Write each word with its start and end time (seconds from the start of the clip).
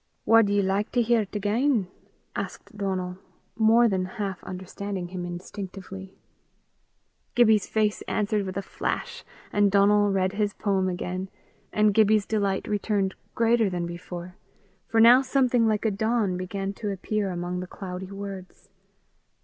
"Wad 0.25 0.49
ye 0.49 0.63
like 0.63 0.91
to 0.93 1.01
hear 1.03 1.23
't 1.27 1.37
again?" 1.37 1.87
asked 2.35 2.75
Donal, 2.75 3.19
more 3.55 3.87
than 3.87 4.05
half 4.17 4.43
understanding 4.43 5.09
him 5.09 5.25
instinctively. 5.27 6.17
Gibbie's 7.35 7.67
face 7.67 8.01
answered 8.07 8.47
with 8.47 8.57
a 8.57 8.63
flash, 8.63 9.23
and 9.53 9.69
Donal 9.71 10.09
read 10.11 10.31
the 10.31 10.51
poem 10.57 10.89
again, 10.89 11.29
and 11.71 11.93
Gibbie's 11.93 12.25
delight 12.25 12.67
returned 12.67 13.13
greater 13.35 13.69
than 13.69 13.85
before, 13.85 14.37
for 14.87 14.99
now 14.99 15.21
something 15.21 15.67
like 15.67 15.85
a 15.85 15.91
dawn 15.91 16.35
began 16.35 16.73
to 16.81 16.89
appear 16.89 17.29
among 17.29 17.59
the 17.59 17.67
cloudy 17.67 18.07
words. 18.11 18.71